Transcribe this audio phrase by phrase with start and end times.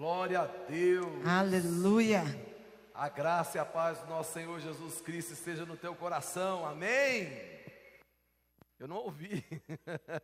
[0.00, 1.26] Glória a Deus.
[1.26, 2.24] Aleluia.
[2.94, 6.64] A graça e a paz do nosso Senhor Jesus Cristo esteja no teu coração.
[6.64, 7.30] Amém.
[8.78, 9.44] Eu não ouvi.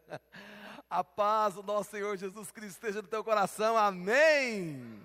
[0.89, 3.77] A paz do nosso Senhor Jesus Cristo esteja no teu coração.
[3.77, 4.99] Amém.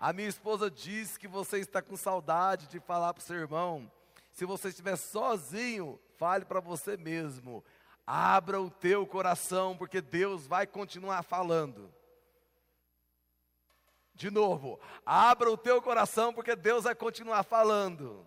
[0.00, 3.88] A minha esposa disse que você está com saudade de falar para o seu irmão.
[4.32, 7.64] Se você estiver sozinho, fale para você mesmo.
[8.04, 11.96] Abra o teu coração, porque Deus vai continuar falando.
[14.18, 18.26] De novo, abra o teu coração, porque Deus vai continuar falando.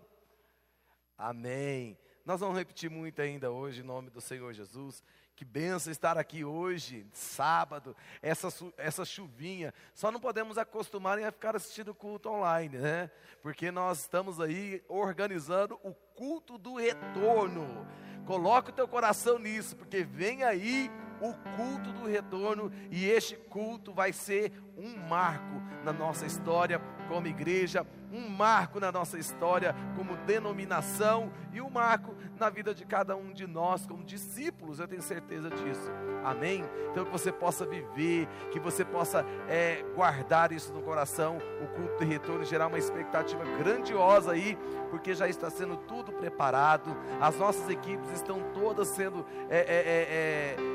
[1.17, 1.99] Amém.
[2.25, 5.03] Nós vamos repetir muito ainda hoje, em nome do Senhor Jesus.
[5.35, 9.73] Que benção estar aqui hoje, sábado, essa, essa chuvinha.
[9.93, 13.11] Só não podemos acostumar a ficar assistindo o culto online, né?
[13.41, 17.85] Porque nós estamos aí organizando o culto do retorno.
[18.25, 20.89] Coloque o teu coração nisso, porque vem aí
[21.21, 27.27] o culto do retorno e este culto vai ser um marco na nossa história como
[27.27, 33.15] igreja, um marco na nossa história como denominação e um marco na vida de cada
[33.15, 35.91] um de nós como discípulos, eu tenho certeza disso.
[36.23, 36.63] Amém?
[36.89, 41.97] Então que você possa viver, que você possa é, guardar isso no coração, o culto
[41.99, 44.57] de retorno, gerar uma expectativa grandiosa aí,
[44.89, 50.65] porque já está sendo tudo preparado, as nossas equipes estão todas sendo é, é, é,
[50.67, 50.70] é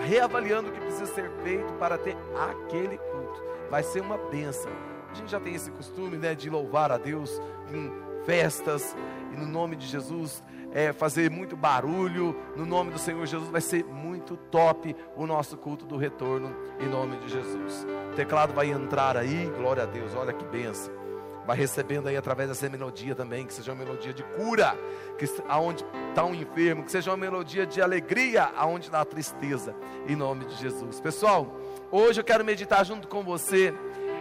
[0.00, 3.42] reavaliando o que precisa ser feito para ter aquele culto.
[3.70, 4.70] Vai ser uma bênção.
[5.10, 7.40] A gente já tem esse costume né, de louvar a Deus
[7.72, 7.90] em
[8.24, 8.96] festas,
[9.32, 10.42] e no nome de Jesus,
[10.72, 15.56] é, fazer muito barulho, no nome do Senhor Jesus, vai ser muito top o nosso
[15.56, 17.86] culto do retorno, em nome de Jesus.
[18.12, 21.03] O teclado vai entrar aí, glória a Deus, olha que benção.
[21.46, 24.76] Vai recebendo aí através dessa melodia também, que seja uma melodia de cura,
[25.18, 29.74] que aonde está um enfermo, que seja uma melodia de alegria, aonde está a tristeza,
[30.08, 31.00] em nome de Jesus.
[31.00, 31.54] Pessoal,
[31.90, 33.74] hoje eu quero meditar junto com você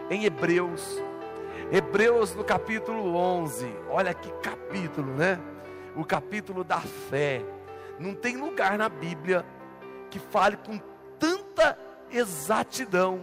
[0.10, 1.02] em Hebreus,
[1.72, 5.40] Hebreus no capítulo 11, olha que capítulo, né?
[5.96, 7.44] O capítulo da fé.
[7.98, 9.46] Não tem lugar na Bíblia
[10.12, 10.80] que fale com
[11.18, 11.76] tanta
[12.12, 13.20] exatidão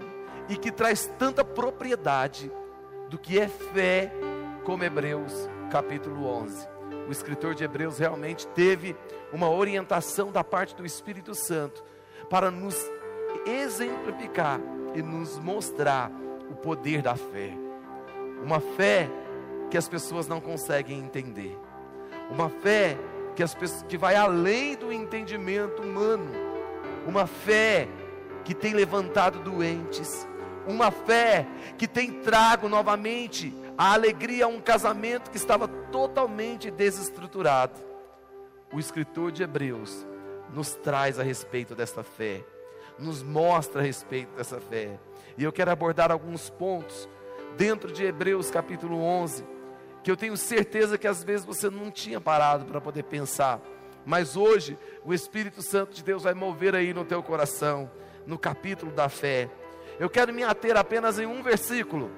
[0.48, 2.50] e que traz tanta propriedade
[3.10, 4.10] do que é fé
[4.64, 5.32] como Hebreus
[5.68, 6.68] capítulo 11.
[7.08, 8.96] O escritor de Hebreus realmente teve
[9.32, 11.84] uma orientação da parte do Espírito Santo
[12.30, 12.76] para nos
[13.44, 14.60] exemplificar
[14.94, 16.10] e nos mostrar
[16.48, 17.52] o poder da fé.
[18.44, 19.10] Uma fé
[19.70, 21.58] que as pessoas não conseguem entender.
[22.30, 22.96] Uma fé
[23.34, 26.30] que, as pessoas, que vai além do entendimento humano.
[27.06, 27.88] Uma fé
[28.44, 30.28] que tem levantado doentes.
[30.66, 31.46] Uma fé
[31.78, 37.80] que tem trago novamente a alegria a um casamento que estava totalmente desestruturado.
[38.72, 40.06] O escritor de Hebreus
[40.52, 42.44] nos traz a respeito desta fé,
[42.98, 44.98] nos mostra a respeito dessa fé.
[45.36, 47.08] E eu quero abordar alguns pontos
[47.56, 49.44] dentro de Hebreus capítulo 11,
[50.02, 53.60] que eu tenho certeza que às vezes você não tinha parado para poder pensar,
[54.04, 57.90] mas hoje o Espírito Santo de Deus vai mover aí no teu coração,
[58.26, 59.48] no capítulo da fé.
[60.00, 62.10] Eu quero me ater apenas em um versículo,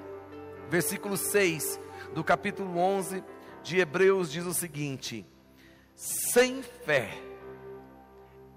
[0.69, 1.77] versículo 6
[2.13, 3.21] do capítulo 11
[3.61, 5.25] de Hebreus diz o seguinte:
[5.93, 7.09] sem fé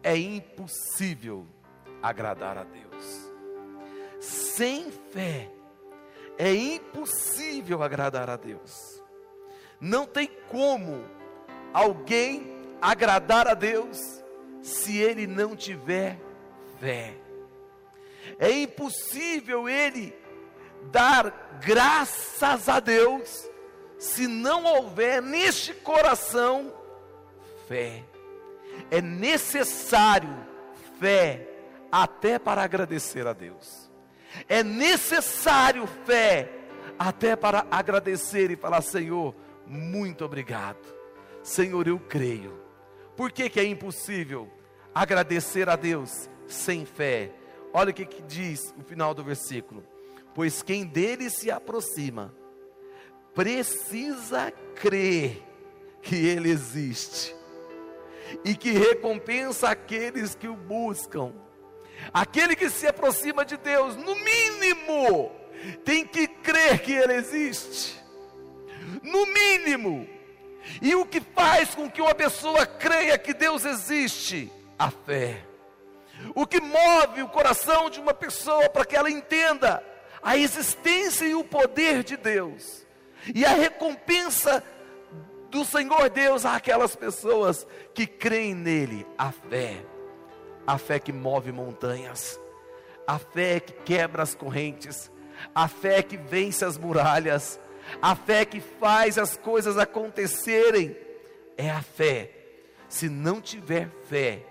[0.01, 1.45] é impossível
[2.01, 3.33] agradar a Deus.
[4.21, 5.51] Sem fé
[6.39, 9.03] é impossível agradar a Deus.
[9.81, 11.05] Não tem como
[11.75, 14.23] alguém agradar a Deus
[14.63, 16.17] se ele não tiver
[16.79, 17.26] fé.
[18.39, 20.15] É impossível ele
[20.91, 23.49] dar graças a Deus
[23.99, 26.73] se não houver neste coração
[27.67, 28.05] fé.
[28.91, 30.35] É necessário
[30.99, 31.49] fé
[31.91, 33.91] até para agradecer a Deus.
[34.49, 36.51] É necessário fé
[36.99, 39.35] até para agradecer e falar: Senhor,
[39.67, 40.95] muito obrigado.
[41.43, 42.61] Senhor, eu creio.
[43.17, 44.51] Por que, que é impossível
[44.95, 47.33] agradecer a Deus sem fé?
[47.79, 49.85] Olha o que, que diz o final do versículo:
[50.35, 52.35] Pois quem dele se aproxima,
[53.35, 55.43] precisa crer
[56.01, 57.37] que ele existe
[58.43, 61.35] e que recompensa aqueles que o buscam.
[62.15, 65.31] Aquele que se aproxima de Deus, no mínimo,
[65.85, 68.03] tem que crer que Ele existe.
[69.03, 70.09] No mínimo.
[70.81, 74.51] E o que faz com que uma pessoa creia que Deus existe?
[74.79, 75.46] A fé.
[76.35, 79.83] O que move o coração de uma pessoa para que ela entenda
[80.23, 82.87] a existência e o poder de Deus.
[83.35, 84.63] E a recompensa
[85.51, 89.85] do Senhor Deus àquelas pessoas que creem nele, a fé
[90.67, 92.41] a fé que move montanhas,
[93.07, 95.11] a fé que quebra as correntes,
[95.55, 97.61] a fé que vence as muralhas,
[98.03, 100.97] a fé que faz as coisas acontecerem,
[101.57, 102.31] é a fé.
[102.89, 104.43] Se não tiver fé,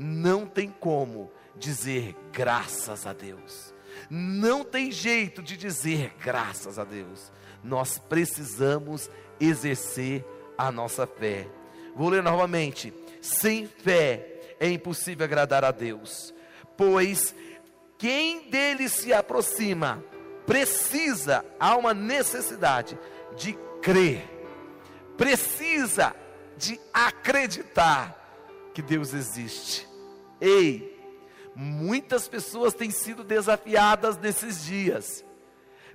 [0.00, 3.74] não tem como dizer graças a Deus.
[4.08, 7.30] Não tem jeito de dizer graças a Deus.
[7.62, 10.24] Nós precisamos exercer
[10.56, 11.46] a nossa fé.
[11.94, 12.94] Vou ler novamente.
[13.20, 16.32] Sem fé é impossível agradar a Deus,
[16.76, 17.34] pois
[17.98, 20.02] quem dele se aproxima
[20.46, 22.98] precisa, há uma necessidade
[23.36, 23.52] de
[23.82, 24.26] crer,
[25.18, 26.14] precisa
[26.56, 28.16] de acreditar
[28.72, 29.89] que Deus existe.
[30.40, 30.98] Ei,
[31.54, 35.24] muitas pessoas têm sido desafiadas nesses dias,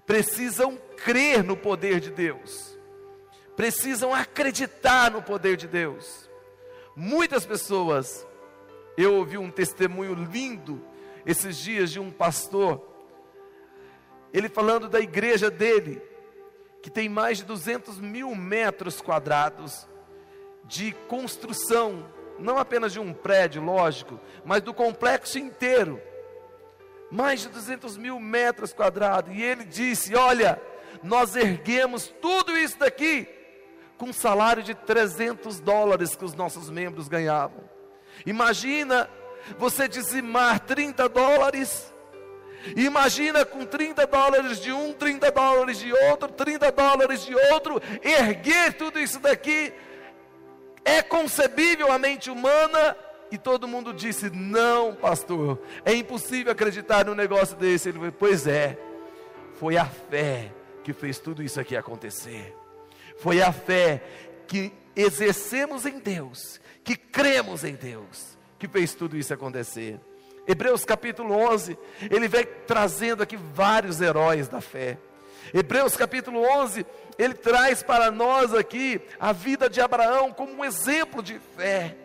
[0.06, 2.78] precisam crer no poder de Deus,
[3.56, 6.30] precisam acreditar no poder de Deus.
[6.96, 8.26] Muitas pessoas,
[8.98, 10.82] eu ouvi um testemunho lindo
[11.26, 12.86] esses dias de um pastor,
[14.32, 16.02] ele falando da igreja dele,
[16.82, 19.88] que tem mais de 200 mil metros quadrados
[20.66, 22.06] de construção,
[22.40, 26.02] não apenas de um prédio, lógico, mas do complexo inteiro.
[27.12, 29.36] Mais de 200 mil metros quadrados.
[29.36, 30.62] E ele disse: Olha,
[31.04, 33.28] nós erguemos tudo isso daqui
[33.98, 37.64] com um salário de 300 dólares que os nossos membros ganhavam.
[38.26, 39.10] Imagina
[39.58, 41.94] você dizimar 30 dólares.
[42.76, 48.74] Imagina com 30 dólares de um, 30 dólares de outro, 30 dólares de outro, erguer
[48.74, 49.72] tudo isso daqui.
[50.86, 52.96] É concebível a mente humana?
[53.32, 57.90] E todo mundo disse: Não, pastor, é impossível acreditar num negócio desse.
[57.90, 58.78] Ele falou: Pois é,
[59.60, 60.52] foi a fé
[60.84, 62.56] que fez tudo isso aqui acontecer.
[63.18, 64.04] Foi a fé
[64.48, 70.00] que exercemos em Deus, que cremos em Deus que fez tudo isso acontecer.
[70.48, 71.78] Hebreus capítulo 11,
[72.10, 74.98] ele vem trazendo aqui vários heróis da fé.
[75.54, 76.86] Hebreus capítulo 11,
[77.18, 81.96] ele traz para nós aqui a vida de Abraão como um exemplo de fé.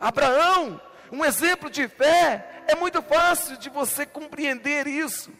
[0.00, 0.80] Abraão,
[1.10, 5.30] um exemplo de fé, é muito fácil de você compreender isso.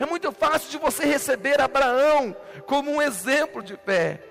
[0.00, 2.34] É muito fácil de você receber Abraão
[2.66, 4.22] como um exemplo de fé.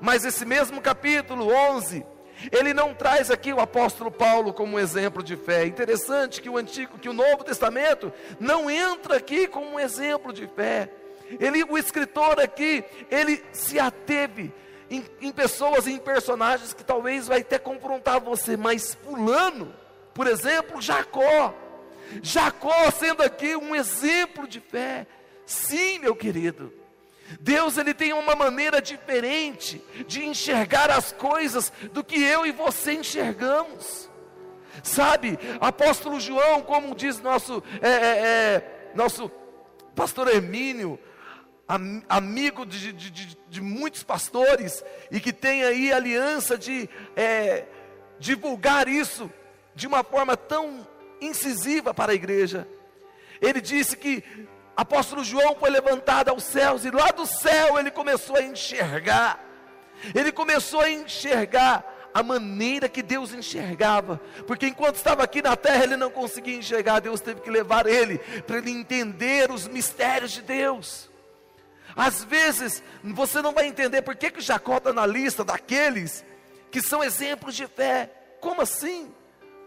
[0.00, 2.04] Mas esse mesmo capítulo 11,
[2.50, 5.66] ele não traz aqui o apóstolo Paulo como um exemplo de fé.
[5.66, 10.46] Interessante que o antigo, que o Novo Testamento não entra aqui como um exemplo de
[10.46, 10.90] fé.
[11.38, 14.52] Ele, o escritor aqui, ele se ateve
[14.90, 19.74] em, em pessoas, em personagens que talvez vai até confrontar você, mas fulano,
[20.12, 21.54] por exemplo, Jacó.
[22.22, 25.06] Jacó sendo aqui um exemplo de fé.
[25.46, 26.72] Sim, meu querido.
[27.38, 32.94] Deus ele tem uma maneira diferente de enxergar as coisas do que eu e você
[32.94, 34.10] enxergamos.
[34.82, 39.30] Sabe, apóstolo João, como diz nosso, é, é, é, nosso
[39.94, 40.98] pastor Hermínio,
[41.70, 47.64] am, amigo de, de, de, de, muitos pastores, e que tem aí aliança de é,
[48.18, 49.30] divulgar isso
[49.74, 50.86] de uma forma tão
[51.20, 52.66] incisiva para a igreja.
[53.40, 54.24] Ele disse que
[54.76, 59.38] apóstolo João foi levantado aos céus e lá do céu ele começou a enxergar.
[60.14, 65.84] Ele começou a enxergar a maneira que Deus enxergava, porque enquanto estava aqui na terra
[65.84, 70.42] ele não conseguia enxergar, Deus teve que levar ele para ele entender os mistérios de
[70.42, 71.09] Deus.
[72.00, 76.24] Às vezes você não vai entender por que, que Jacó está na lista daqueles
[76.70, 78.10] que são exemplos de fé.
[78.40, 79.12] Como assim?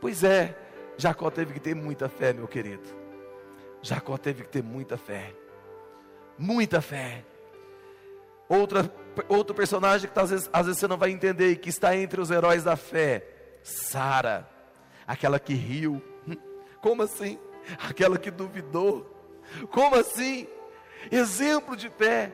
[0.01, 0.57] Pois é,
[0.97, 2.81] Jacó teve que ter muita fé, meu querido.
[3.83, 5.31] Jacó teve que ter muita fé.
[6.35, 7.23] Muita fé.
[8.49, 8.91] Outra,
[9.29, 12.19] outro personagem que às vezes, às vezes você não vai entender e que está entre
[12.19, 13.27] os heróis da fé.
[13.61, 14.49] Sara,
[15.05, 16.01] aquela que riu.
[16.81, 17.37] Como assim?
[17.87, 19.07] Aquela que duvidou.
[19.69, 20.47] Como assim?
[21.11, 22.31] Exemplo de fé.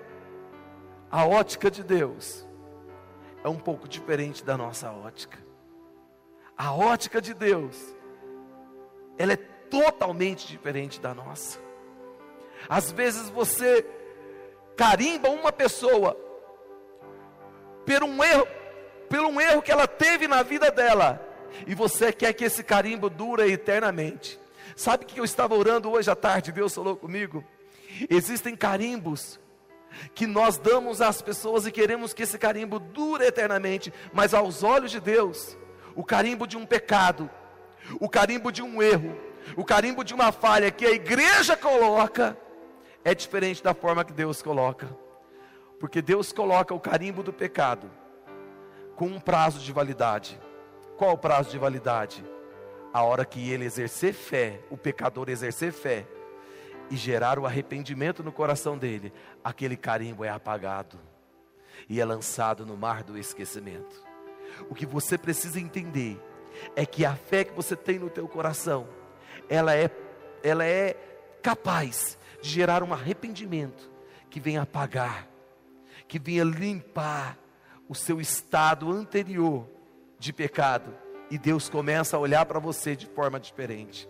[1.11, 2.47] A ótica de Deus
[3.43, 5.39] é um pouco diferente da nossa ótica.
[6.57, 7.75] A ótica de Deus,
[9.17, 11.59] ela é totalmente diferente da nossa.
[12.67, 13.85] Às vezes você
[14.75, 16.15] carimba uma pessoa
[17.85, 18.47] por um erro,
[19.09, 21.25] por um erro que ela teve na vida dela,
[21.65, 24.39] e você quer que esse carimbo dure eternamente.
[24.75, 26.51] Sabe que eu estava orando hoje à tarde?
[26.51, 27.43] Deus falou comigo.
[28.09, 29.39] Existem carimbos
[30.13, 34.91] que nós damos às pessoas e queremos que esse carimbo dure eternamente, mas aos olhos
[34.91, 35.57] de Deus,
[35.95, 37.29] o carimbo de um pecado,
[37.99, 39.17] o carimbo de um erro,
[39.55, 42.37] o carimbo de uma falha que a igreja coloca
[43.03, 44.95] é diferente da forma que Deus coloca.
[45.79, 47.89] Porque Deus coloca o carimbo do pecado
[48.95, 50.39] com um prazo de validade.
[50.97, 52.23] Qual o prazo de validade?
[52.91, 56.05] A hora que ele exercer fé, o pecador exercer fé,
[56.89, 60.99] e gerar o arrependimento no coração dele, aquele carimbo é apagado
[61.87, 64.03] e é lançado no mar do esquecimento.
[64.69, 66.19] O que você precisa entender
[66.75, 68.87] é que a fé que você tem no teu coração,
[69.47, 69.89] ela é
[70.41, 70.93] ela é
[71.41, 73.91] capaz de gerar um arrependimento
[74.29, 75.27] que venha apagar,
[76.07, 77.37] que venha limpar
[77.87, 79.67] o seu estado anterior
[80.17, 80.93] de pecado
[81.29, 84.09] e Deus começa a olhar para você de forma diferente.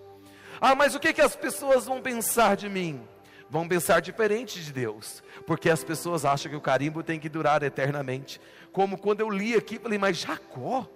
[0.61, 3.01] Ah, mas o que, que as pessoas vão pensar de mim?
[3.49, 7.63] Vão pensar diferente de Deus, porque as pessoas acham que o carimbo tem que durar
[7.63, 8.39] eternamente.
[8.71, 10.87] Como quando eu li aqui, falei, mas Jacó,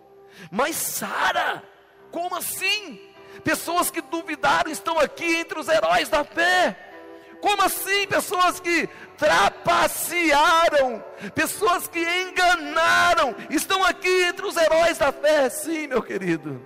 [0.52, 1.64] mas Sara,
[2.12, 3.00] como assim?
[3.44, 6.78] Pessoas que duvidaram estão aqui entre os heróis da fé.
[7.42, 8.08] Como assim?
[8.08, 11.04] Pessoas que trapacearam,
[11.34, 15.50] pessoas que enganaram, estão aqui entre os heróis da fé.
[15.50, 16.66] Sim, meu querido.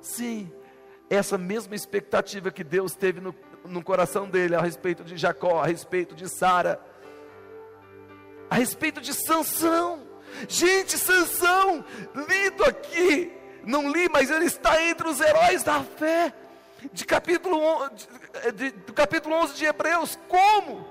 [0.00, 0.50] Sim,
[1.10, 5.66] essa mesma expectativa que Deus teve no, no coração dele a respeito de Jacó, a
[5.66, 6.80] respeito de Sara,
[8.48, 10.06] a respeito de Sansão.
[10.48, 13.32] Gente, Sansão, lido aqui,
[13.64, 16.32] não li, mas ele está entre os heróis da fé.
[16.92, 17.58] De capítulo,
[17.90, 20.88] de, de, do capítulo 11 de Hebreus, como?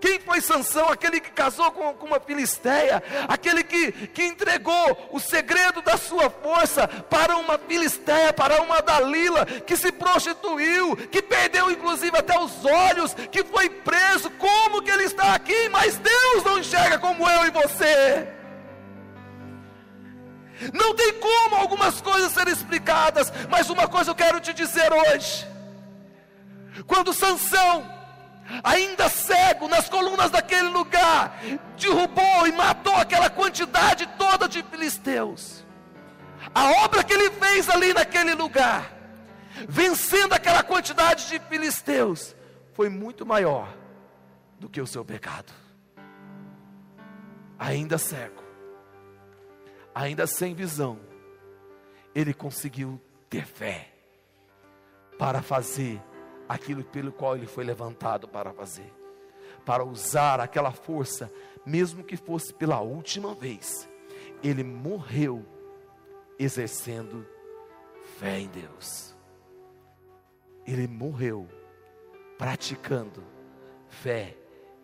[0.00, 0.88] Quem foi Sansão?
[0.88, 6.30] Aquele que casou com, com, uma filisteia, aquele que, que entregou o segredo da sua
[6.30, 12.64] força para uma filisteia, para uma Dalila, que se prostituiu, que perdeu inclusive até os
[12.64, 14.30] olhos, que foi preso.
[14.30, 15.68] Como que ele está aqui?
[15.68, 18.28] Mas Deus não enxerga como eu e você.
[20.72, 25.46] Não tem como algumas coisas serem explicadas, mas uma coisa eu quero te dizer hoje.
[26.86, 27.99] Quando Sansão
[28.62, 31.40] ainda cego, nas colunas daquele lugar,
[31.78, 35.64] derrubou e matou aquela quantidade toda de filisteus.
[36.54, 38.92] A obra que ele fez ali naquele lugar,
[39.68, 42.34] vencendo aquela quantidade de filisteus,
[42.74, 43.68] foi muito maior
[44.58, 45.52] do que o seu pecado.
[47.58, 48.42] Ainda cego,
[49.94, 50.98] ainda sem visão,
[52.14, 53.92] ele conseguiu ter fé
[55.18, 56.00] para fazer
[56.50, 58.92] aquilo pelo qual ele foi levantado para fazer,
[59.64, 61.32] para usar aquela força,
[61.64, 63.88] mesmo que fosse pela última vez.
[64.42, 65.46] Ele morreu
[66.36, 67.24] exercendo
[68.18, 69.14] fé em Deus.
[70.66, 71.48] Ele morreu
[72.36, 73.22] praticando
[73.88, 74.36] fé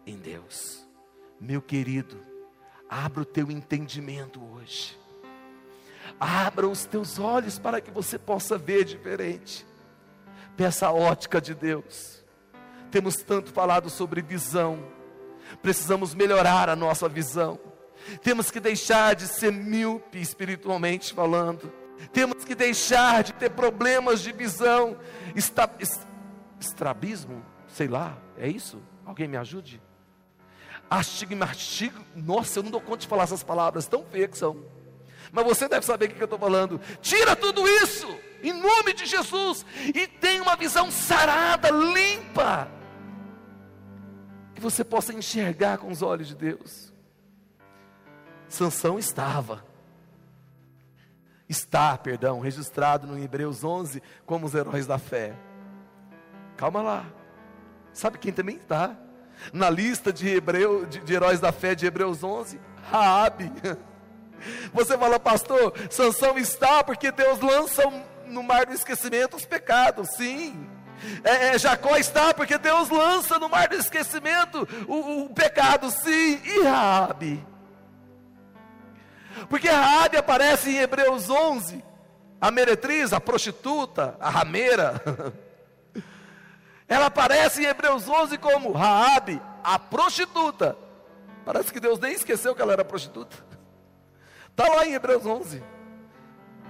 [0.06, 0.86] em Deus.
[1.40, 2.24] Meu querido,
[2.88, 4.96] abra o teu entendimento hoje.
[6.20, 9.66] Abra os teus olhos para que você possa ver diferente.
[10.56, 12.24] Peça a ótica de Deus.
[12.90, 14.82] Temos tanto falado sobre visão.
[15.60, 17.58] Precisamos melhorar a nossa visão.
[18.22, 21.72] Temos que deixar de ser míope espiritualmente falando.
[22.12, 24.96] Temos que deixar de ter problemas de visão.
[25.34, 25.68] Está,
[26.58, 28.80] estrabismo, sei lá, é isso?
[29.04, 29.82] Alguém me ajude?
[30.88, 34.64] Astigmatismo, nossa, eu não dou conta de falar essas palavras tão feias que são.
[35.32, 36.80] Mas você deve saber o que eu estou falando.
[37.02, 39.64] Tira tudo isso em nome de Jesus,
[39.94, 42.70] e tenha uma visão sarada, limpa,
[44.54, 46.92] que você possa enxergar com os olhos de Deus.
[48.48, 49.64] Sansão estava,
[51.48, 55.34] está, perdão, registrado no Hebreus 11 como os heróis da fé.
[56.56, 57.06] Calma lá,
[57.92, 58.96] sabe quem também está?
[59.52, 62.58] Na lista de, Hebreu, de, de heróis da fé de Hebreus 11,
[62.90, 63.52] Raabe.
[64.72, 70.10] Você fala, pastor, Sansão está porque Deus lança um no mar do esquecimento os pecados,
[70.10, 70.68] sim.
[71.22, 76.40] É, é, Jacó está porque Deus lança no mar do esquecimento o, o pecado, sim.
[76.44, 77.46] E Raabe?
[79.48, 81.84] Porque Raabe aparece em Hebreus 11,
[82.40, 85.02] a meretriz, a prostituta, a rameira.
[86.88, 90.76] Ela aparece em Hebreus 11 como Raabe, a prostituta.
[91.44, 93.36] Parece que Deus nem esqueceu que ela era prostituta.
[94.50, 95.62] Está lá em Hebreus 11.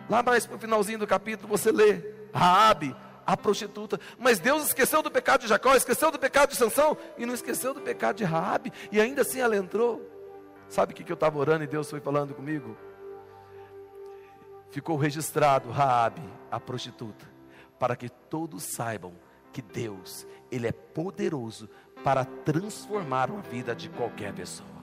[0.09, 2.95] Lá mais para o finalzinho do capítulo você lê Raabe,
[3.27, 3.99] a prostituta.
[4.19, 7.75] Mas Deus esqueceu do pecado de Jacó, esqueceu do pecado de Sansão e não esqueceu
[7.75, 10.01] do pecado de Raabe, e ainda assim ela entrou.
[10.69, 12.77] Sabe o que, que eu estava orando e Deus foi falando comigo?
[14.71, 17.25] Ficou registrado Raabe, a prostituta,
[17.79, 19.15] para que todos saibam
[19.53, 21.69] que Deus, ele é poderoso
[22.05, 24.75] para transformar a vida de qualquer pessoa.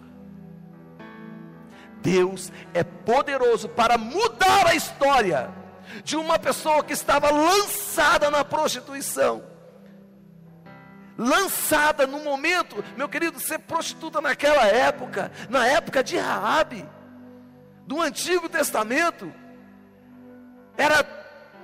[2.04, 5.50] Deus é poderoso para mudar a história
[6.04, 9.44] de uma pessoa que estava lançada na prostituição.
[11.18, 16.86] Lançada no momento, meu querido, ser prostituta naquela época, na época de Raabe,
[17.88, 19.32] do Antigo Testamento,
[20.76, 21.06] era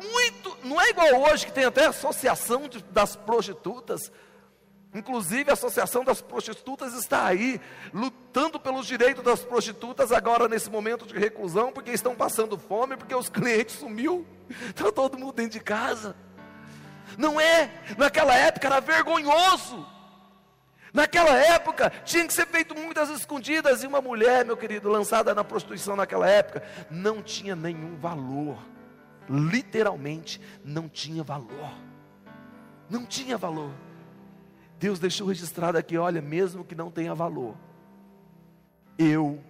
[0.02, 4.12] muito, não é igual hoje que tem até associação de, das prostitutas.
[4.94, 7.62] Inclusive a Associação das Prostitutas está aí,
[7.94, 13.14] lutando pelos direitos das prostitutas agora nesse momento de reclusão, porque estão passando fome, porque
[13.14, 16.16] os clientes sumiu, está todo mundo dentro de casa.
[17.18, 19.86] Não é, naquela época era vergonhoso.
[20.92, 25.44] Naquela época tinha que ser feito muitas escondidas, e uma mulher, meu querido, lançada na
[25.44, 28.58] prostituição naquela época, não tinha nenhum valor.
[29.30, 31.72] Literalmente não tinha valor.
[32.90, 33.72] Não tinha valor.
[34.80, 37.56] Deus deixou registrado aqui, olha, mesmo que não tenha valor,
[38.98, 39.44] eu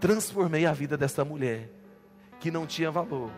[0.00, 1.70] transformei a vida dessa mulher
[2.40, 3.30] que não tinha valor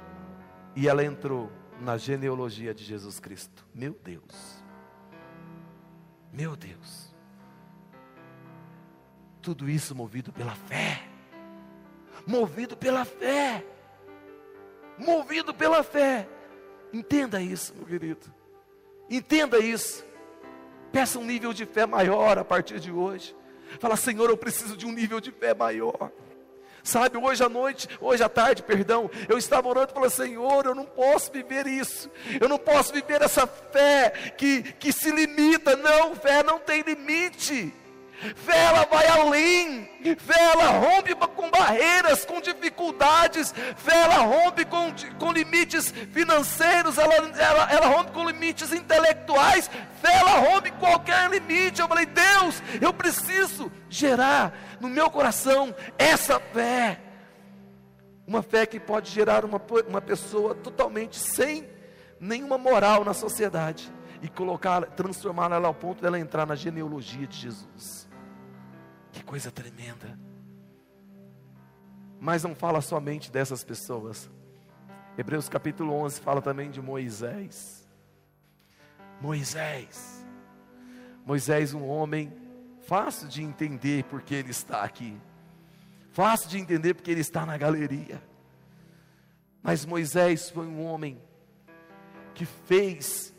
[0.76, 1.50] e ela entrou
[1.80, 3.66] na genealogia de Jesus Cristo.
[3.74, 4.62] Meu Deus.
[6.32, 7.12] Meu Deus.
[9.42, 11.02] Tudo isso movido pela fé.
[12.24, 13.64] Movido pela fé.
[14.96, 16.28] Movido pela fé.
[16.92, 18.37] Entenda isso, meu querido.
[19.08, 20.04] Entenda isso.
[20.92, 23.34] Peça um nível de fé maior a partir de hoje.
[23.78, 26.10] Fala, Senhor, eu preciso de um nível de fé maior.
[26.82, 30.74] Sabe, hoje à noite, hoje à tarde, perdão, eu estava orando e falei, Senhor, eu
[30.74, 32.10] não posso viver isso,
[32.40, 37.74] eu não posso viver essa fé que, que se limita, não, fé não tem limite.
[38.34, 44.92] Fé ela vai além, fé ela rompe com barreiras, com dificuldades, fé ela rompe com,
[45.20, 49.70] com limites financeiros, ela, ela, ela rompe com limites intelectuais,
[50.02, 51.80] fé ela rompe qualquer limite.
[51.80, 57.00] Eu falei, Deus, eu preciso gerar no meu coração essa fé,
[58.26, 61.68] uma fé que pode gerar uma, uma pessoa totalmente sem
[62.18, 67.36] nenhuma moral na sociedade e colocar, transformar ela ao ponto dela entrar na genealogia de
[67.36, 68.07] Jesus.
[69.12, 70.18] Que coisa tremenda.
[72.20, 74.30] Mas não fala somente dessas pessoas.
[75.16, 77.86] Hebreus capítulo 11 fala também de Moisés.
[79.20, 80.24] Moisés.
[81.24, 82.32] Moisés, um homem
[82.86, 85.20] fácil de entender porque ele está aqui.
[86.12, 88.22] Fácil de entender porque ele está na galeria.
[89.62, 91.20] Mas Moisés foi um homem
[92.34, 93.34] que fez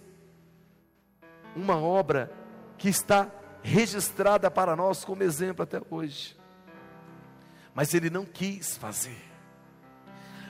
[1.56, 2.32] uma obra
[2.78, 3.30] que está
[3.62, 6.38] registrada para nós como exemplo até hoje.
[7.74, 9.18] Mas ele não quis fazer.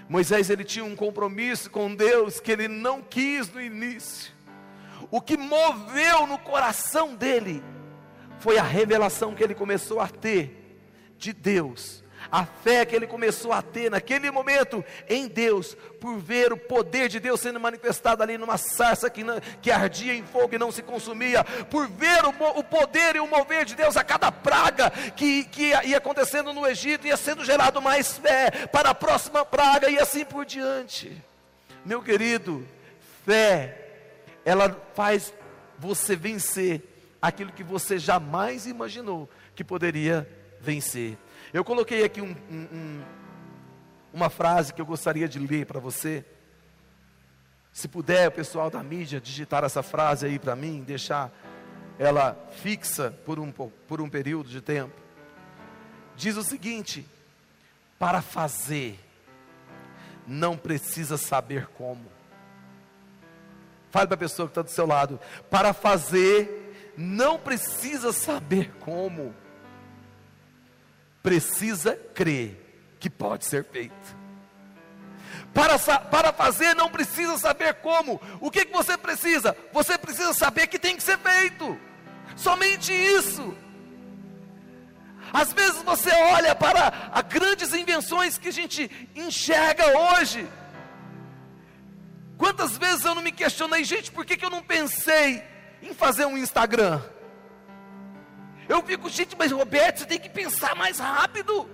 [0.07, 4.33] Moisés ele tinha um compromisso com Deus que ele não quis no início.
[5.11, 7.63] O que moveu no coração dele
[8.39, 10.79] foi a revelação que ele começou a ter
[11.17, 16.53] de Deus a fé que ele começou a ter naquele momento em Deus, por ver
[16.53, 20.55] o poder de Deus sendo manifestado ali numa sarça que, não, que ardia em fogo
[20.55, 24.03] e não se consumia, por ver o, o poder e o mover de Deus a
[24.03, 28.91] cada praga que, que ia, ia acontecendo no Egito, ia sendo gerado mais fé para
[28.91, 31.21] a próxima praga e assim por diante.
[31.85, 32.65] Meu querido,
[33.25, 33.89] fé,
[34.45, 35.33] ela faz
[35.77, 36.83] você vencer
[37.21, 40.27] aquilo que você jamais imaginou que poderia
[40.61, 41.17] vencer.
[41.51, 43.03] Eu coloquei aqui um, um, um,
[44.13, 46.23] uma frase que eu gostaria de ler para você.
[47.73, 51.31] Se puder, o pessoal da mídia digitar essa frase aí para mim, deixar
[51.97, 54.93] ela fixa por um, por um período de tempo.
[56.15, 57.03] Diz o seguinte:
[57.97, 58.99] para fazer,
[60.27, 62.05] não precisa saber como.
[63.89, 69.33] Fale para a pessoa que está do seu lado: para fazer, não precisa saber como
[71.21, 74.17] precisa crer que pode ser feito.
[75.53, 78.21] Para, para fazer não precisa saber como.
[78.39, 79.55] O que, que você precisa?
[79.73, 81.79] Você precisa saber que tem que ser feito.
[82.35, 83.55] Somente isso.
[85.33, 90.47] Às vezes você olha para as grandes invenções que a gente enxerga hoje.
[92.37, 95.43] Quantas vezes eu não me questionei, gente, por que, que eu não pensei
[95.81, 97.01] em fazer um Instagram?
[98.69, 101.67] Eu fico, gente, mas Roberto, você tem que pensar mais rápido.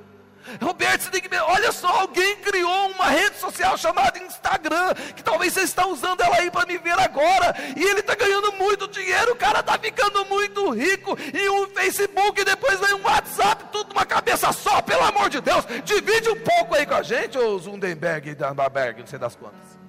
[0.62, 1.36] Roberto, você tem que.
[1.36, 6.38] Olha só, alguém criou uma rede social chamada Instagram, que talvez você está usando ela
[6.38, 10.24] aí para me ver agora, e ele está ganhando muito dinheiro, o cara está ficando
[10.26, 15.04] muito rico, e um Facebook, e depois vem um WhatsApp, tudo uma cabeça só, pelo
[15.04, 19.08] amor de Deus, divide um pouco aí com a gente, ô Zundenberg e Danberg, não
[19.08, 19.80] sei das quantas.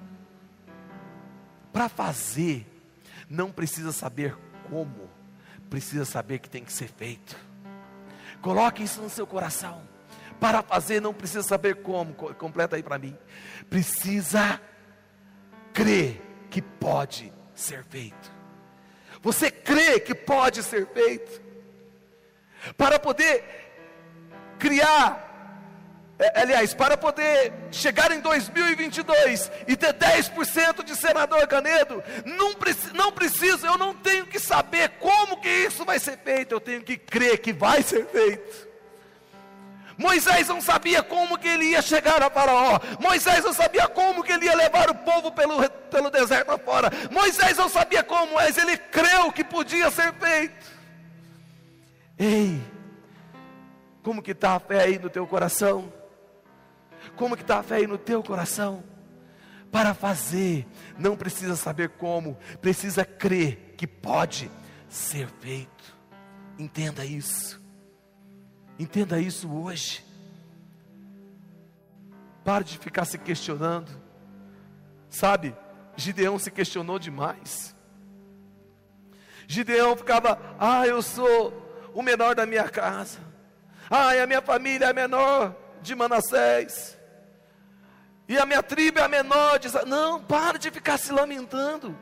[1.71, 2.67] Para fazer,
[3.29, 4.35] não precisa saber
[4.71, 5.06] como
[5.77, 7.37] precisa saber que tem que ser feito.
[8.41, 9.87] Coloque isso no seu coração.
[10.41, 13.15] Para fazer não precisa saber como, completa aí para mim.
[13.69, 14.59] Precisa
[15.75, 18.33] crer que pode ser feito.
[19.21, 21.43] Você crê que pode ser feito.
[22.75, 23.45] Para poder
[24.59, 25.26] criar
[26.19, 32.55] é, aliás, para poder chegar em 2022 e ter 10% de senador Canedo, não,
[32.95, 36.83] não preciso, eu não tenho que saber como que isso vai ser feito, eu tenho
[36.83, 38.67] que crer que vai ser feito.
[39.99, 42.79] Moisés não sabia como que ele ia chegar a Faraó.
[43.01, 46.91] Moisés não sabia como que ele ia levar o povo pelo, pelo deserto afora.
[47.11, 50.67] Moisés não sabia como, mas ele creu que podia ser feito.
[52.19, 52.61] Ei,
[54.03, 55.91] como que está a fé aí no teu coração?
[57.17, 58.85] Como que está a fé aí no teu coração?
[59.73, 60.67] Para fazer,
[60.99, 64.51] não precisa saber como, precisa crer que pode
[64.89, 65.97] ser feito.
[66.59, 67.61] Entenda isso.
[68.79, 70.05] Entenda isso hoje.
[72.45, 73.91] Pare de ficar se questionando.
[75.09, 75.55] Sabe,
[75.97, 77.75] Gideão se questionou demais.
[79.49, 83.19] Gideão ficava, ah, eu sou o menor da minha casa.
[83.91, 86.96] Ah, a minha família é menor de Manassés.
[88.29, 89.69] E a minha tribo é a menor de...
[89.87, 91.97] Não, pare de ficar se lamentando.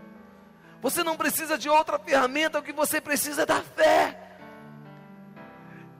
[0.80, 4.18] Você não precisa de outra ferramenta, o que você precisa é da fé.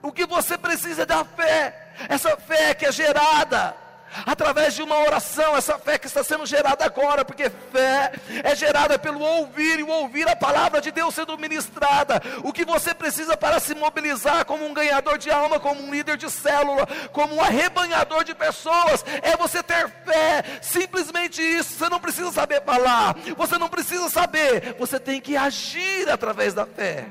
[0.01, 3.84] O que você precisa é da fé, essa fé que é gerada
[4.25, 8.97] através de uma oração, essa fé que está sendo gerada agora, porque fé é gerada
[8.99, 12.21] pelo ouvir e ouvir a palavra de Deus sendo ministrada.
[12.43, 16.17] O que você precisa para se mobilizar como um ganhador de alma, como um líder
[16.17, 21.73] de célula, como um arrebanhador de pessoas, é você ter fé, simplesmente isso.
[21.73, 26.65] Você não precisa saber falar, você não precisa saber, você tem que agir através da
[26.65, 27.07] fé.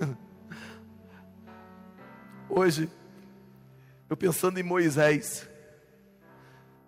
[2.48, 2.90] Hoje,
[4.10, 5.48] eu pensando em Moisés,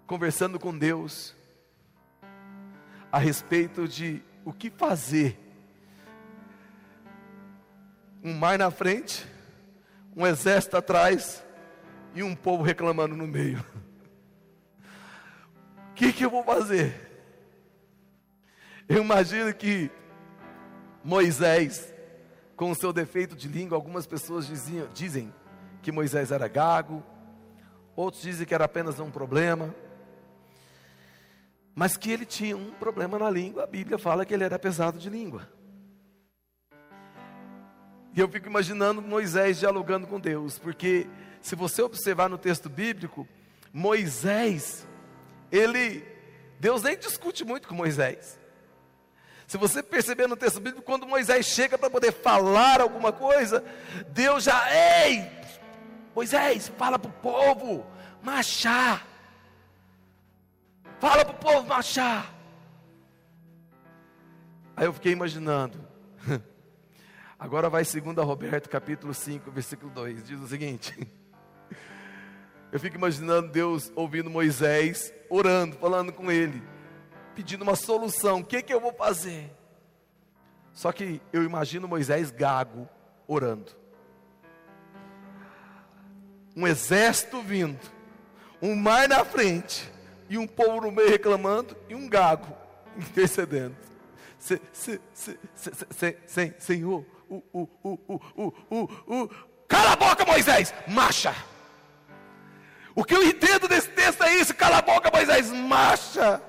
[0.08, 1.37] conversando com Deus,
[3.12, 5.38] a respeito de o que fazer.
[8.24, 9.24] Um mar na frente,
[10.16, 11.44] um exército atrás
[12.12, 13.64] e um povo reclamando no meio.
[15.92, 16.94] O que, que eu vou fazer?
[18.88, 19.90] Eu imagino que
[21.04, 21.92] Moisés,
[22.56, 25.32] com o seu defeito de língua, algumas pessoas diziam, dizem
[25.82, 27.04] que Moisés era gago,
[27.94, 29.74] outros dizem que era apenas um problema,
[31.74, 34.98] mas que ele tinha um problema na língua, a Bíblia fala que ele era pesado
[34.98, 35.48] de língua.
[38.14, 41.07] E eu fico imaginando Moisés dialogando com Deus, porque
[41.40, 43.26] se você observar no texto bíblico,
[43.72, 44.87] Moisés,
[45.50, 46.05] ele,
[46.61, 48.38] Deus nem discute muito com Moisés.
[49.46, 53.64] Se você perceber no texto bíblico, quando Moisés chega para poder falar alguma coisa,
[54.09, 54.62] Deus já,
[55.05, 55.31] ei,
[56.14, 57.87] Moisés, fala para o povo
[58.22, 59.07] marchar.
[61.01, 62.33] Fala para o povo marchar.
[64.77, 65.79] Aí eu fiquei imaginando.
[67.38, 70.25] Agora vai 2 Roberto, capítulo 5, versículo 2.
[70.25, 70.96] Diz o seguinte.
[72.70, 76.62] Eu fico imaginando Deus ouvindo Moisés, orando, falando com ele,
[77.35, 78.40] pedindo uma solução.
[78.40, 79.55] O que, que eu vou fazer?
[80.72, 82.88] Só que eu imagino Moisés gago,
[83.29, 83.82] orando
[86.57, 87.81] um exército vindo,
[88.61, 89.91] um mar na frente,
[90.29, 92.57] e um povo no meio reclamando, e um gago
[92.97, 93.77] intercedendo.
[94.38, 95.38] Se, se, se,
[96.27, 99.31] se, senhor, uh, uh, uh, uh, uh, uh,
[99.69, 101.35] cala a boca, Moisés, marcha.
[102.95, 106.43] O que eu entendo desse texto é isso: cala a boca, Moisés, marcha.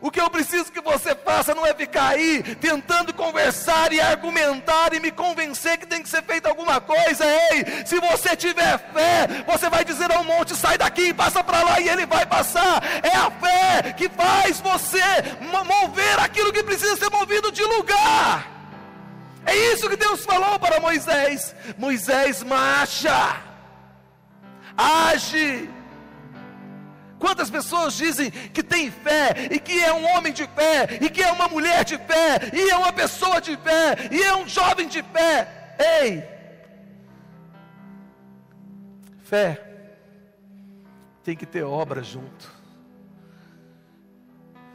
[0.00, 4.92] O que eu preciso que você faça não é ficar aí tentando conversar e argumentar
[4.92, 7.24] e me convencer que tem que ser feita alguma coisa.
[7.24, 11.80] Ei, se você tiver fé, você vai dizer ao monte: sai daqui passa para lá,
[11.80, 12.82] e ele vai passar.
[13.02, 15.02] É a fé que faz você
[15.66, 18.46] mover aquilo que precisa ser movido de lugar.
[19.46, 23.36] É isso que Deus falou para Moisés: Moisés, marcha,
[24.76, 25.68] age
[27.20, 31.22] Quantas pessoas dizem que tem fé, e que é um homem de fé, e que
[31.22, 34.88] é uma mulher de fé, e é uma pessoa de fé, e é um jovem
[34.88, 35.76] de fé.
[35.78, 36.24] Ei!
[39.22, 39.62] Fé
[41.22, 42.50] tem que ter obra junto.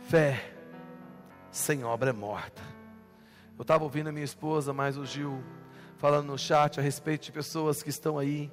[0.08, 0.53] Fé
[1.49, 2.62] sem obra é morta.
[3.58, 5.43] Eu estava ouvindo a minha esposa, mais o Gil,
[5.97, 8.51] falando no chat a respeito de pessoas que estão aí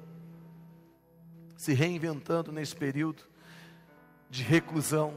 [1.55, 3.31] se reinventando nesse período
[4.33, 5.13] de reclusão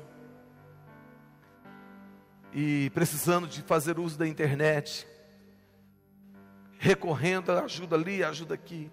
[2.52, 5.08] e precisando de fazer uso da internet,
[6.78, 8.90] recorrendo a ajuda ali, ajuda aqui.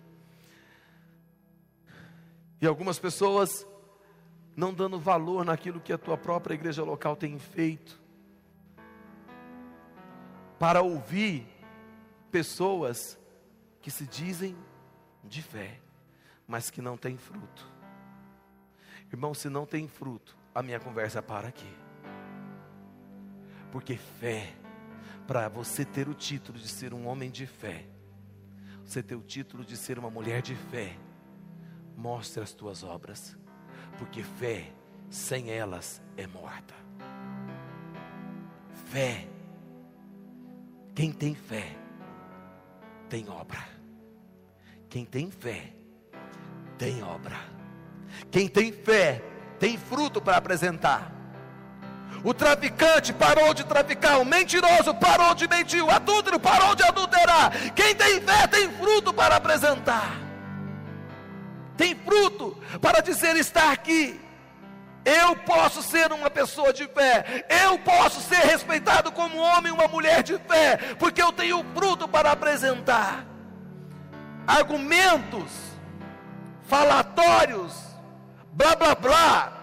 [2.61, 3.67] E algumas pessoas
[4.55, 8.01] não dando valor naquilo que a tua própria igreja local tem feito,
[10.57, 11.45] para ouvir
[12.31, 13.19] pessoas
[13.81, 14.55] que se dizem
[15.21, 15.81] de fé,
[16.47, 17.72] mas que não tem fruto.
[19.13, 21.71] Irmão, se não tem fruto, a minha conversa para aqui.
[23.71, 24.51] Porque fé,
[25.27, 27.85] para você ter o título de ser um homem de fé,
[28.83, 30.97] você ter o título de ser uma mulher de fé,
[31.95, 33.37] mostre as tuas obras,
[33.99, 34.73] porque fé,
[35.11, 36.73] sem elas, é morta.
[38.87, 39.27] Fé,
[40.95, 41.77] quem tem fé,
[43.07, 43.63] tem obra.
[44.89, 45.71] Quem tem fé,
[46.79, 47.52] tem obra.
[48.31, 49.21] Quem tem fé,
[49.59, 51.11] tem fruto para apresentar.
[52.23, 57.51] O traficante parou de traficar, o mentiroso parou de mentir, o adúltero parou de adulterar.
[57.73, 60.23] Quem tem fé tem fruto para apresentar.
[61.75, 64.19] Tem fruto para dizer está aqui.
[65.05, 70.23] Eu posso ser uma pessoa de fé, eu posso ser respeitado como homem, uma mulher
[70.23, 73.25] de fé, porque eu tenho fruto para apresentar.
[74.47, 75.51] Argumentos,
[76.67, 77.73] falatórios,
[78.53, 79.53] blá blá blá,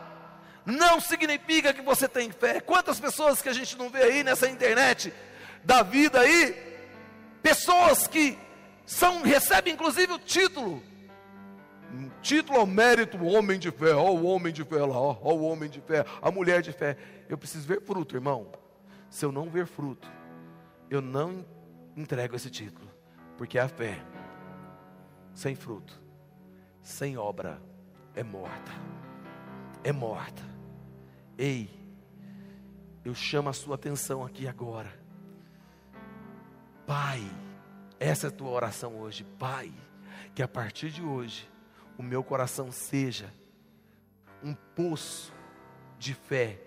[0.66, 2.60] não significa que você tem fé.
[2.60, 5.12] Quantas pessoas que a gente não vê aí nessa internet
[5.64, 6.54] da vida aí,
[7.42, 8.38] pessoas que
[8.84, 10.82] são recebem inclusive o título
[12.22, 15.42] título ao mérito, homem de fé, ó o homem de fé lá, ó, ó o
[15.42, 16.96] homem de fé, a mulher de fé.
[17.28, 18.50] Eu preciso ver fruto, irmão.
[19.08, 20.08] Se eu não ver fruto,
[20.88, 21.44] eu não
[21.96, 22.88] entrego esse título,
[23.36, 24.00] porque a fé
[25.34, 26.00] sem fruto,
[26.82, 27.60] sem obra,
[28.14, 28.72] é morta.
[29.82, 30.42] É morta.
[31.38, 31.70] Ei,
[33.04, 34.92] eu chamo a sua atenção aqui agora.
[36.86, 37.20] Pai,
[37.98, 39.72] essa é a tua oração hoje, Pai,
[40.34, 41.48] que a partir de hoje
[41.96, 43.32] o meu coração seja
[44.42, 45.32] um poço
[45.98, 46.60] de fé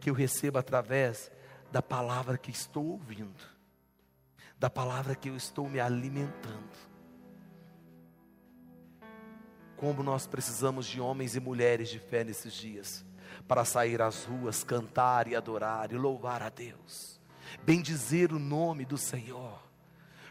[0.00, 1.30] que eu receba através
[1.70, 3.42] da palavra que estou ouvindo,
[4.58, 6.89] da palavra que eu estou me alimentando.
[9.80, 13.02] Como nós precisamos de homens e mulheres de fé nesses dias,
[13.48, 17.18] para sair às ruas, cantar e adorar e louvar a Deus,
[17.62, 19.69] bendizer o nome do Senhor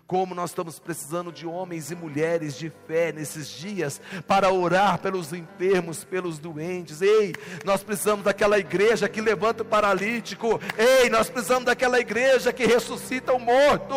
[0.10, 5.32] como nós estamos precisando de homens e mulheres de fé nesses dias para orar pelos
[5.32, 7.00] enfermos, pelos doentes.
[7.00, 7.32] Ei,
[7.64, 10.60] nós precisamos daquela igreja que levanta o paralítico.
[10.76, 13.96] Ei, nós precisamos daquela igreja que ressuscita o morto.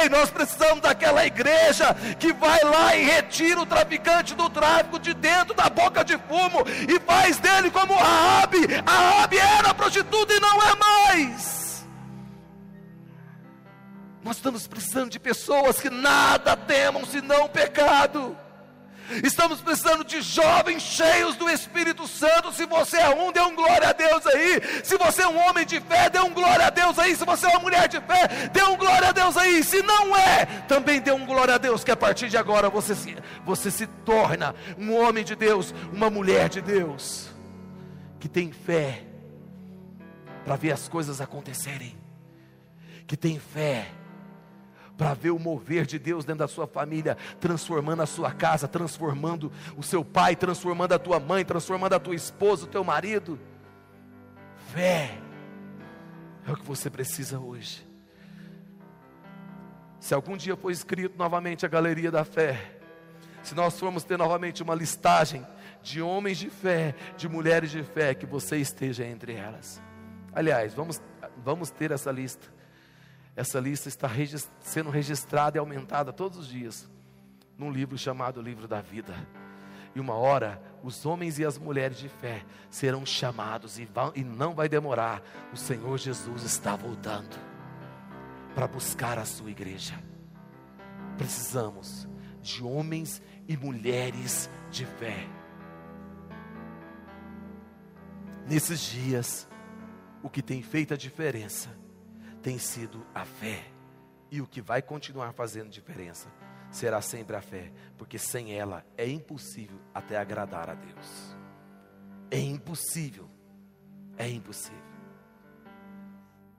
[0.00, 5.12] Ei, nós precisamos daquela igreja que vai lá e retira o traficante do tráfico de
[5.14, 8.68] dentro da boca de fumo e faz dele como a Raabe.
[8.86, 11.59] A Raabe era prostituta e não é mais.
[14.22, 18.36] Nós estamos precisando de pessoas que nada temam senão o pecado.
[19.24, 22.52] Estamos precisando de jovens cheios do Espírito Santo.
[22.52, 24.60] Se você é um, dê um glória a Deus aí.
[24.84, 27.16] Se você é um homem de fé, dê um glória a Deus aí.
[27.16, 29.64] Se você é uma mulher de fé, dê um glória a Deus aí.
[29.64, 31.82] Se não é, também dê um glória a Deus.
[31.82, 36.08] Que a partir de agora você se, você se torna um homem de Deus, uma
[36.08, 37.28] mulher de Deus,
[38.20, 39.02] que tem fé
[40.44, 41.98] para ver as coisas acontecerem,
[43.06, 43.88] que tem fé
[45.00, 49.50] para ver o mover de Deus dentro da sua família, transformando a sua casa, transformando
[49.74, 53.40] o seu pai, transformando a tua mãe, transformando a tua esposa, o teu marido.
[54.74, 55.18] Fé
[56.46, 57.82] é o que você precisa hoje.
[59.98, 62.78] Se algum dia for escrito novamente a galeria da fé,
[63.42, 65.46] se nós formos ter novamente uma listagem
[65.82, 69.80] de homens de fé, de mulheres de fé, que você esteja entre elas.
[70.30, 71.00] Aliás, vamos,
[71.42, 72.59] vamos ter essa lista.
[73.36, 74.08] Essa lista está
[74.60, 76.88] sendo registrada e aumentada todos os dias
[77.56, 79.14] num livro chamado Livro da Vida.
[79.94, 84.24] E uma hora, os homens e as mulheres de fé serão chamados e, vão, e
[84.24, 85.22] não vai demorar.
[85.52, 87.36] O Senhor Jesus está voltando
[88.54, 89.94] para buscar a sua igreja.
[91.18, 92.08] Precisamos
[92.40, 95.28] de homens e mulheres de fé.
[98.46, 99.46] Nesses dias,
[100.22, 101.79] o que tem feito a diferença
[102.42, 103.64] tem sido a fé.
[104.30, 106.28] E o que vai continuar fazendo diferença
[106.70, 111.36] será sempre a fé, porque sem ela é impossível até agradar a Deus.
[112.30, 113.28] É impossível.
[114.16, 114.78] É impossível.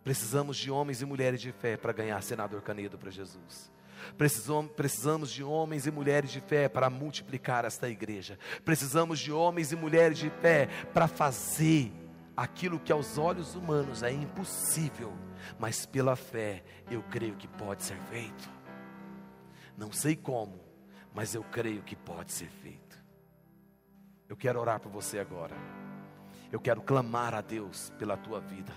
[0.03, 3.71] Precisamos de homens e mulheres de fé para ganhar senador Canedo para Jesus.
[4.17, 8.37] Precisamos, de homens e mulheres de fé para multiplicar esta igreja.
[8.65, 11.91] Precisamos de homens e mulheres de fé para fazer
[12.43, 15.13] aquilo que aos olhos humanos é impossível
[15.59, 18.49] mas pela fé eu creio que pode ser feito.
[19.77, 20.59] Não sei como,
[21.13, 23.01] mas eu creio que pode ser feito.
[24.27, 25.55] Eu quero orar por você agora.
[26.51, 28.73] Eu quero clamar a Deus pela tua vida.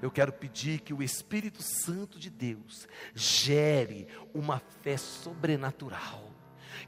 [0.00, 6.33] Eu quero pedir que o Espírito Santo de Deus gere uma fé sobrenatural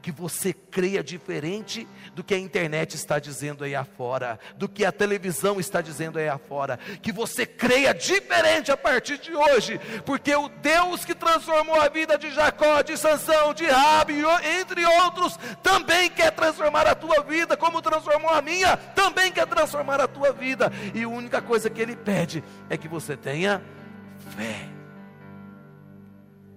[0.01, 4.91] que você creia diferente do que a internet está dizendo aí afora, do que a
[4.91, 10.49] televisão está dizendo aí afora, que você creia diferente a partir de hoje, porque o
[10.49, 14.21] Deus que transformou a vida de Jacó, de Sansão, de Rabi,
[14.59, 19.99] entre outros, também quer transformar a tua vida, como transformou a minha, também quer transformar
[20.01, 23.61] a tua vida, e a única coisa que ele pede é que você tenha
[24.35, 24.67] fé.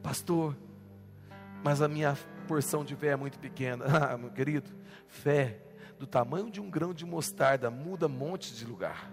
[0.03, 0.57] Pastor,
[1.63, 2.17] mas a minha
[2.51, 3.85] porção de fé é muito pequena.
[4.11, 4.69] Ah, meu querido,
[5.07, 5.61] fé
[6.01, 9.09] do tamanho de um grão de mostarda muda montes de lugar.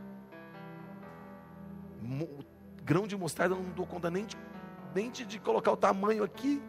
[2.02, 2.44] Mo,
[2.84, 4.36] grão de mostarda não dou conta nem de,
[4.96, 6.60] nem de, colocar o tamanho aqui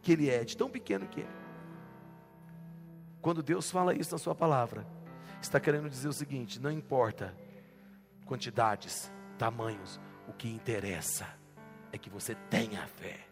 [0.00, 1.28] que ele é, de tão pequeno que é.
[3.20, 4.86] Quando Deus fala isso na sua palavra,
[5.40, 7.34] está querendo dizer o seguinte: não importa
[8.26, 11.26] quantidades, tamanhos, o que interessa
[11.90, 13.26] é que você tenha fé.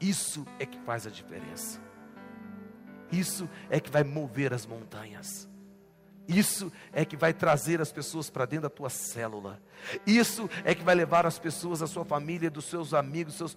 [0.00, 1.87] Isso é que faz a diferença.
[3.10, 5.48] Isso é que vai mover as montanhas.
[6.28, 9.58] Isso é que vai trazer as pessoas para dentro da tua célula.
[10.06, 13.56] Isso é que vai levar as pessoas, a sua família, dos seus amigos, seus,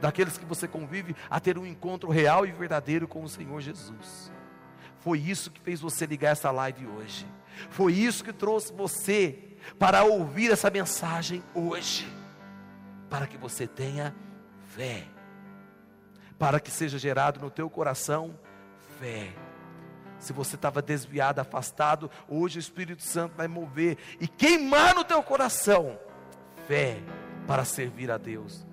[0.00, 4.32] daqueles que você convive, a ter um encontro real e verdadeiro com o Senhor Jesus.
[5.00, 7.26] Foi isso que fez você ligar essa live hoje.
[7.68, 9.38] Foi isso que trouxe você
[9.78, 12.10] para ouvir essa mensagem hoje.
[13.10, 14.14] Para que você tenha
[14.74, 15.04] fé.
[16.38, 18.38] Para que seja gerado no teu coração
[18.98, 19.32] fé.
[20.18, 25.22] Se você estava desviado, afastado, hoje o Espírito Santo vai mover e queimar no teu
[25.22, 25.98] coração
[26.66, 26.98] fé
[27.46, 28.66] para servir a Deus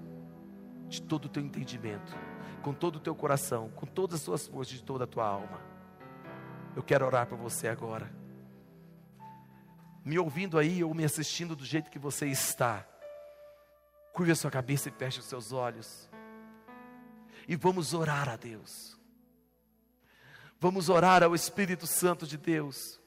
[0.88, 2.16] de todo o teu entendimento,
[2.62, 5.60] com todo o teu coração, com todas as suas forças, de toda a tua alma.
[6.76, 8.12] Eu quero orar para você agora.
[10.06, 12.86] Me ouvindo aí ou me assistindo do jeito que você está.
[14.12, 16.10] Curve a sua cabeça e feche os seus olhos.
[17.48, 18.98] E vamos orar a Deus.
[20.64, 22.98] Vamos orar ao Espírito Santo de Deus,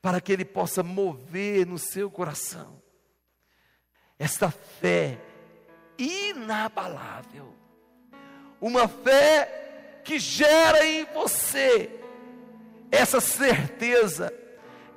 [0.00, 2.80] para que Ele possa mover no seu coração
[4.16, 5.18] esta fé
[5.98, 7.52] inabalável,
[8.60, 11.90] uma fé que gera em você
[12.92, 14.32] essa certeza,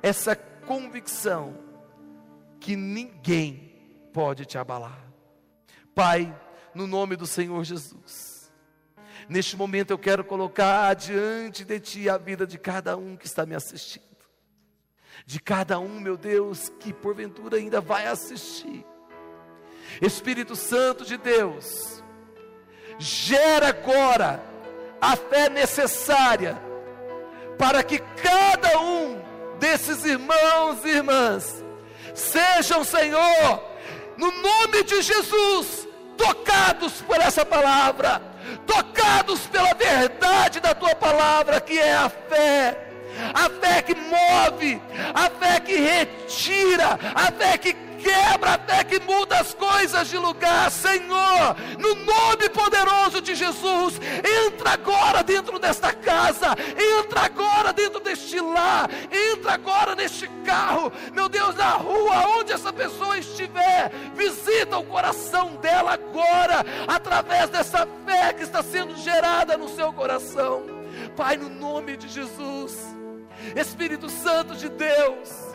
[0.00, 1.58] essa convicção
[2.60, 5.10] que ninguém pode te abalar.
[5.92, 6.32] Pai,
[6.72, 8.29] no nome do Senhor Jesus,
[9.30, 13.46] Neste momento eu quero colocar diante de Ti a vida de cada um que está
[13.46, 14.04] me assistindo.
[15.24, 18.84] De cada um, meu Deus, que porventura ainda vai assistir.
[20.02, 22.02] Espírito Santo de Deus,
[22.98, 24.42] gera agora
[25.00, 26.60] a fé necessária
[27.56, 29.22] para que cada um
[29.60, 31.64] desses irmãos e irmãs
[32.16, 33.62] sejam, Senhor,
[34.16, 38.29] no nome de Jesus, tocados por essa palavra
[38.66, 42.86] tocados pela verdade da tua palavra, que é a fé.
[43.34, 44.80] A fé que move,
[45.14, 50.70] a fé que retira, a fé que quebra até que muda as coisas de lugar,
[50.70, 54.00] Senhor, no nome poderoso de Jesus,
[54.46, 56.56] entra agora dentro desta casa,
[56.98, 58.88] entra agora dentro deste lar,
[59.32, 65.56] entra agora neste carro, meu Deus, na rua, onde essa pessoa estiver, visita o coração
[65.56, 70.64] dela agora, através dessa fé que está sendo gerada no seu coração,
[71.16, 72.76] Pai, no nome de Jesus,
[73.56, 75.49] Espírito Santo de Deus,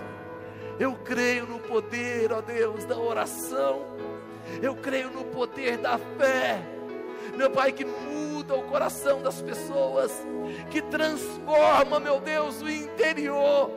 [0.79, 3.85] eu creio no poder, ó Deus, da oração.
[4.61, 6.61] Eu creio no poder da fé.
[7.35, 10.11] Meu Pai, que muda o coração das pessoas,
[10.69, 13.71] que transforma, meu Deus, o interior.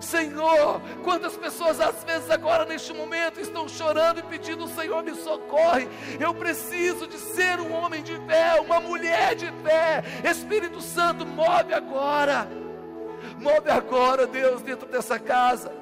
[0.00, 5.88] Senhor, quantas pessoas às vezes agora neste momento estão chorando e pedindo, Senhor, me socorre.
[6.20, 10.04] Eu preciso de ser um homem de fé, uma mulher de fé.
[10.24, 12.48] Espírito Santo, move agora.
[13.38, 15.77] Move agora, Deus, dentro dessa casa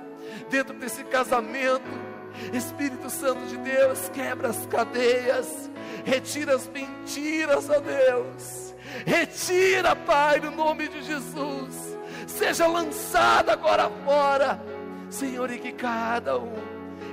[0.50, 2.06] dentro desse casamento.
[2.52, 5.70] Espírito Santo de Deus, quebra as cadeias,
[6.04, 8.74] retira as mentiras, ó Deus.
[9.04, 11.96] Retira, Pai, no nome de Jesus.
[12.26, 14.60] Seja lançada agora fora,
[15.08, 16.54] Senhor, e que cada um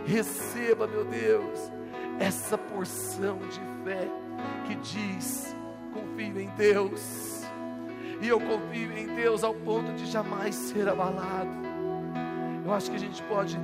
[0.06, 1.72] receba, meu Deus,
[2.20, 4.08] essa porção de fé
[4.66, 5.56] que diz:
[5.94, 7.44] confio em Deus.
[8.22, 11.63] E eu confio em Deus ao ponto de jamais ser abalado.
[12.64, 13.58] Eu acho que a gente pode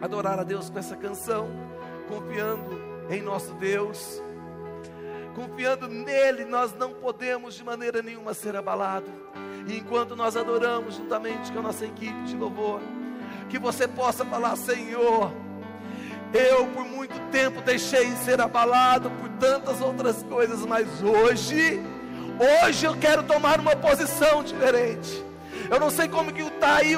[0.00, 1.48] adorar a Deus com essa canção,
[2.08, 2.80] confiando
[3.10, 4.22] em nosso Deus.
[5.34, 9.10] Confiando nele, nós não podemos de maneira nenhuma ser abalados.
[9.66, 12.80] E enquanto nós adoramos juntamente com a nossa equipe de louvor,
[13.48, 15.32] que você possa falar: Senhor,
[16.34, 21.80] eu por muito tempo deixei de ser abalado por tantas outras coisas, mas hoje
[22.38, 25.24] Hoje eu quero tomar uma posição diferente.
[25.70, 26.90] Eu não sei como que está aí